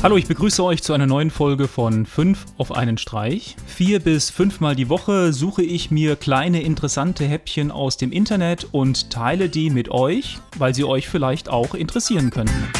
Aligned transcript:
Hallo, 0.00 0.16
ich 0.16 0.28
begrüße 0.28 0.62
euch 0.62 0.80
zu 0.80 0.92
einer 0.92 1.06
neuen 1.06 1.28
Folge 1.28 1.66
von 1.66 2.06
5 2.06 2.46
auf 2.56 2.70
einen 2.70 2.98
Streich. 2.98 3.56
Vier 3.66 3.98
bis 3.98 4.30
fünfmal 4.30 4.76
die 4.76 4.88
Woche 4.88 5.32
suche 5.32 5.64
ich 5.64 5.90
mir 5.90 6.14
kleine 6.14 6.62
interessante 6.62 7.24
Häppchen 7.24 7.72
aus 7.72 7.96
dem 7.96 8.12
Internet 8.12 8.68
und 8.70 9.10
teile 9.10 9.48
die 9.48 9.70
mit 9.70 9.90
euch, 9.90 10.38
weil 10.56 10.72
sie 10.72 10.84
euch 10.84 11.08
vielleicht 11.08 11.48
auch 11.48 11.74
interessieren 11.74 12.30
könnten. 12.30 12.70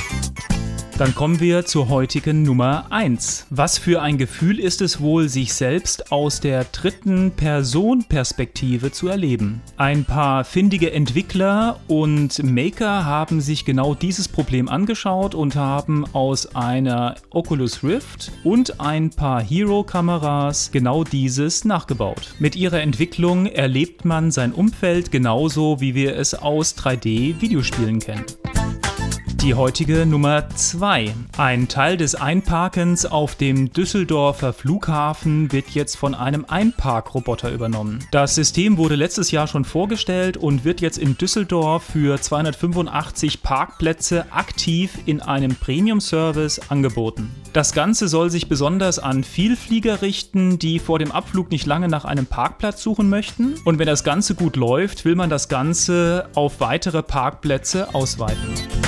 Dann 0.99 1.15
kommen 1.15 1.39
wir 1.39 1.65
zur 1.65 1.91
heutigen 1.91 2.43
Nummer 2.43 2.87
1. 2.91 3.47
Was 3.51 3.79
für 3.79 4.03
ein 4.03 4.19
Gefühl 4.19 4.59
ist 4.59 4.83
es 4.83 5.01
wohl, 5.01 5.29
sich 5.29 5.55
selbst 5.55 6.11
aus 6.11 6.41
der 6.41 6.65
dritten 6.65 7.31
Person 7.31 8.03
Perspektive 8.03 8.91
zu 8.91 9.07
erleben? 9.07 9.61
Ein 9.77 10.05
paar 10.05 10.43
findige 10.43 10.91
Entwickler 10.91 11.79
und 11.87 12.43
Maker 12.43 13.05
haben 13.05 13.41
sich 13.41 13.65
genau 13.65 13.95
dieses 13.95 14.27
Problem 14.27 14.69
angeschaut 14.69 15.37
und 15.37 15.55
haben 15.55 16.05
aus 16.15 16.57
einer 16.57 17.15
Oculus 17.31 17.85
Rift 17.85 18.33
und 18.43 18.81
ein 18.81 19.11
paar 19.11 19.41
Hero-Kameras 19.41 20.73
genau 20.73 21.05
dieses 21.05 21.65
nachgebaut. 21.65 22.35
Mit 22.41 22.57
ihrer 22.57 22.81
Entwicklung 22.81 23.47
erlebt 23.47 24.05
man 24.05 24.33
sein 24.33 24.53
Umfeld 24.53 25.13
genauso, 25.13 25.81
wie 25.81 25.95
wir 25.95 26.17
es 26.17 26.35
aus 26.35 26.77
3D-Videospielen 26.77 28.01
kennen. 28.01 28.25
Die 29.43 29.55
heutige 29.55 30.05
Nummer 30.05 30.49
2. 30.51 31.15
Ein 31.37 31.69
Teil 31.69 31.97
des 31.97 32.17
Einparkens 32.17 33.07
auf 33.07 33.37
dem 33.37 33.73
Düsseldorfer 33.73 34.53
Flughafen 34.53 35.53
wird 35.53 35.71
jetzt 35.71 35.97
von 35.97 36.17
einem 36.17 36.45
Einparkroboter 36.49 37.53
übernommen. 37.53 38.01
Das 38.11 38.35
System 38.35 38.79
wurde 38.79 38.97
letztes 38.97 39.31
Jahr 39.31 39.47
schon 39.47 39.65
vorgestellt 39.65 40.37
und 40.37 40.65
wird 40.65 40.81
jetzt 40.81 40.99
in 40.99 41.17
Düsseldorf 41.17 41.85
für 41.85 42.21
285 42.21 43.45
Parkplätze 43.45 44.27
aktiv 44.33 44.99
in 45.07 45.21
einem 45.21 45.55
Premium-Service 45.55 46.61
angeboten. 46.69 47.31
Das 47.53 47.73
Ganze 47.73 48.09
soll 48.09 48.31
sich 48.31 48.49
besonders 48.49 48.99
an 48.99 49.23
Vielflieger 49.23 50.03
richten, 50.03 50.59
die 50.59 50.81
vor 50.81 50.99
dem 50.99 51.13
Abflug 51.13 51.53
nicht 51.53 51.65
lange 51.65 51.87
nach 51.87 52.05
einem 52.05 52.27
Parkplatz 52.27 52.83
suchen 52.83 53.09
möchten. 53.09 53.55
Und 53.65 53.79
wenn 53.79 53.87
das 53.87 54.03
Ganze 54.03 54.35
gut 54.35 54.57
läuft, 54.57 55.05
will 55.05 55.15
man 55.15 55.31
das 55.31 55.49
Ganze 55.49 56.29
auf 56.35 56.59
weitere 56.59 57.05
Parkplätze 57.05 57.95
ausweiten. 57.95 58.88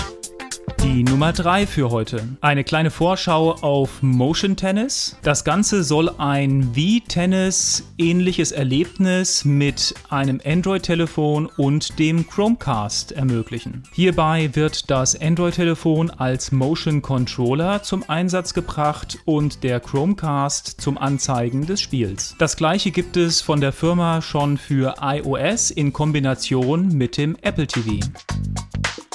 Die 0.82 1.04
Nummer 1.04 1.34
3 1.34 1.66
für 1.66 1.90
heute. 1.90 2.26
Eine 2.40 2.64
kleine 2.64 2.90
Vorschau 2.90 3.52
auf 3.60 4.02
Motion 4.02 4.56
Tennis. 4.56 5.14
Das 5.22 5.44
Ganze 5.44 5.84
soll 5.84 6.08
ein 6.16 6.74
Wii-Tennis 6.74 7.84
ähnliches 7.98 8.50
Erlebnis 8.50 9.44
mit 9.44 9.94
einem 10.08 10.40
Android-Telefon 10.42 11.50
und 11.58 11.98
dem 11.98 12.26
Chromecast 12.26 13.12
ermöglichen. 13.12 13.82
Hierbei 13.92 14.48
wird 14.54 14.90
das 14.90 15.20
Android-Telefon 15.20 16.08
als 16.08 16.50
Motion 16.50 17.02
Controller 17.02 17.82
zum 17.82 18.08
Einsatz 18.08 18.54
gebracht 18.54 19.18
und 19.26 19.62
der 19.62 19.80
Chromecast 19.80 20.80
zum 20.80 20.96
Anzeigen 20.96 21.66
des 21.66 21.82
Spiels. 21.82 22.36
Das 22.38 22.56
gleiche 22.56 22.90
gibt 22.90 23.18
es 23.18 23.42
von 23.42 23.60
der 23.60 23.72
Firma 23.72 24.22
schon 24.22 24.56
für 24.56 24.94
iOS 25.02 25.70
in 25.70 25.92
Kombination 25.92 26.88
mit 26.88 27.18
dem 27.18 27.36
Apple 27.42 27.66
TV 27.66 28.00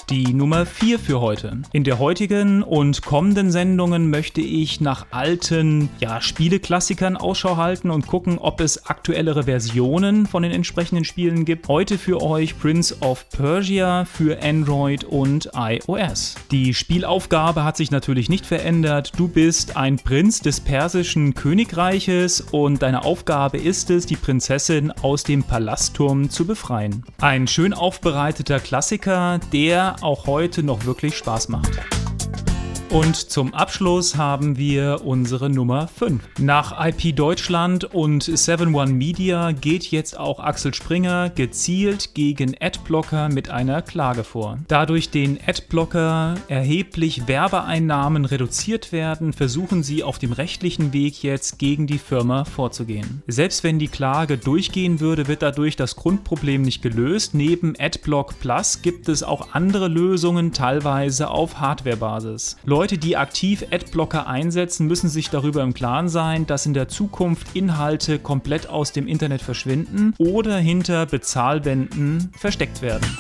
die 0.10 0.34
Nummer 0.34 0.66
4 0.66 1.00
für 1.00 1.22
heute. 1.22 1.62
In 1.72 1.84
der 1.84 2.00
heutigen 2.00 2.62
und 2.64 3.02
kommenden 3.02 3.52
Sendungen 3.52 4.10
möchte 4.10 4.42
ich 4.42 4.82
nach 4.82 5.08
alten 5.12 5.90
ja, 6.00 6.22
Spieleklassikern 6.22 7.18
Ausschau 7.18 7.58
halten 7.58 7.90
und 7.90 8.06
gucken, 8.06 8.38
ob 8.38 8.62
es 8.62 8.86
aktuellere 8.86 9.44
Versionen 9.44 10.28
von 10.28 10.44
den 10.44 10.52
entsprechenden 10.52 11.06
Spielen 11.06 11.46
gibt. 11.46 11.68
Heute 11.68 11.98
für 11.98 12.22
euch 12.22 12.58
Prince 12.60 12.96
of 13.02 13.28
Persia 13.30 14.06
für 14.06 14.42
Android 14.44 15.04
und 15.04 15.50
iOS. 15.56 16.36
Die 16.52 16.74
Spielaufgabe 16.74 17.64
hat 17.64 17.78
sich 17.78 17.92
natürlich 17.92 18.30
nicht 18.30 18.46
verändert. 18.46 19.14
Du 19.18 19.28
bist 19.28 19.76
ein 19.76 19.98
Prinz 19.98 20.40
des 20.40 20.60
persischen 20.60 21.34
Königreiches 21.34 22.42
und 22.52 22.82
deine 22.82 23.06
Aufgabe 23.06 23.58
ist 23.58 23.90
es, 23.90 24.06
die 24.06 24.16
Prinzessin 24.16 24.92
aus 24.92 25.24
dem 25.24 25.44
Palastturm 25.44 26.30
zu 26.30 26.46
befreien. 26.46 27.04
Ein 27.20 27.48
schön 27.48 27.74
aufbereiteter 27.74 28.60
Klassiker, 28.60 29.40
der 29.52 29.95
auch 30.04 30.28
heute 30.28 30.64
noch 30.64 30.86
wirklich 30.86 31.16
Spaß 31.18 31.50
macht. 31.50 31.80
Und 32.96 33.18
zum 33.18 33.54
Abschluss 33.54 34.16
haben 34.16 34.58
wir 34.58 35.02
unsere 35.04 35.50
Nummer 35.50 35.90
5. 35.90 36.24
Nach 36.40 36.88
IP 36.88 37.14
Deutschland 37.14 37.84
und 37.94 38.24
7-One 38.24 38.94
Media 38.94 39.52
geht 39.52 39.92
jetzt 39.92 40.18
auch 40.18 40.40
Axel 40.40 40.74
Springer 40.74 41.30
gezielt 41.30 42.14
gegen 42.14 42.56
Adblocker 42.58 43.28
mit 43.28 43.50
einer 43.50 43.82
Klage 43.82 44.24
vor. 44.24 44.60
Da 44.70 44.86
durch 44.86 45.10
den 45.10 45.38
Adblocker 45.46 46.36
erheblich 46.48 47.28
Werbeeinnahmen 47.28 48.24
reduziert 48.24 48.94
werden, 48.94 49.34
versuchen 49.34 49.84
sie 49.84 50.02
auf 50.02 50.18
dem 50.18 50.32
rechtlichen 50.32 50.94
Weg 50.94 51.22
jetzt 51.22 51.60
gegen 51.60 51.88
die 51.88 51.98
Firma 51.98 52.46
vorzugehen. 52.46 53.24
Selbst 53.28 53.66
wenn 53.66 53.78
die 53.78 53.90
Klage 53.90 54.38
durchgehen 54.38 55.02
würde, 55.02 55.28
wird 55.28 55.42
dadurch 55.42 55.76
das 55.76 55.98
Grundproblem 55.98 56.62
nicht 56.62 56.82
gelöst. 56.82 57.34
Neben 57.34 57.74
Adblock 57.78 58.40
Plus 58.40 58.82
gibt 58.82 59.10
es 59.10 59.22
auch 59.22 59.50
andere 59.52 59.90
Lösungen, 59.90 60.54
teilweise 60.54 61.30
auf 61.30 61.60
Hardwarebasis. 61.60 62.56
Leute 62.64 62.85
Leute, 62.86 63.00
die 63.00 63.18
aktiv 63.18 63.66
Adblocker 63.72 64.28
einsetzen, 64.28 64.86
müssen 64.86 65.10
sich 65.10 65.32
darüber 65.32 65.64
im 65.64 65.74
Klaren 65.74 66.08
sein, 66.08 66.46
dass 66.46 66.68
in 66.68 66.76
der 66.76 66.88
Zukunft 66.88 67.56
Inhalte 67.56 68.20
komplett 68.20 68.70
aus 68.70 68.92
dem 68.92 69.08
Internet 69.08 69.42
verschwinden 69.42 70.14
oder 70.20 70.58
hinter 70.58 71.08
Bezahlwänden 71.08 72.32
versteckt 72.38 72.84
werden. 72.84 73.18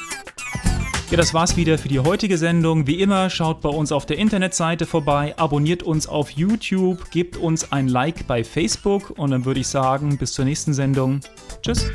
Ja, 1.09 1.17
das 1.17 1.33
war's 1.33 1.57
wieder 1.57 1.79
für 1.79 1.87
die 1.87 1.99
heutige 1.99 2.37
Sendung. 2.37 2.85
Wie 2.85 3.01
immer, 3.01 3.31
schaut 3.31 3.61
bei 3.61 3.69
uns 3.69 3.91
auf 3.91 4.05
der 4.05 4.19
Internetseite 4.19 4.85
vorbei, 4.85 5.33
abonniert 5.35 5.81
uns 5.81 6.05
auf 6.05 6.29
YouTube, 6.29 7.09
gebt 7.09 7.35
uns 7.35 7.71
ein 7.71 7.87
Like 7.87 8.27
bei 8.27 8.43
Facebook 8.43 9.17
und 9.17 9.31
dann 9.31 9.45
würde 9.45 9.61
ich 9.61 9.67
sagen, 9.67 10.19
bis 10.19 10.33
zur 10.33 10.45
nächsten 10.45 10.75
Sendung. 10.75 11.21
Tschüss. 11.63 11.87